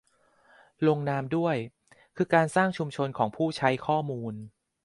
[0.87, 1.55] ลงนามด้วย
[2.15, 4.33] คือการสร้างชุมชนของผู้ใช้ข้อมูล